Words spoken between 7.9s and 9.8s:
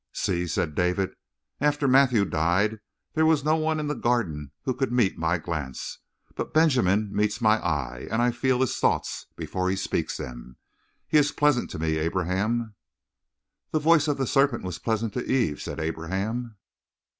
and I feel his thoughts before he